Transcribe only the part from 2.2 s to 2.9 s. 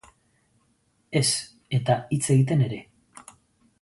egiten ere.